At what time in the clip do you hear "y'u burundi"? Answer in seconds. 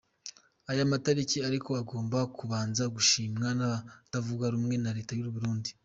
5.15-5.71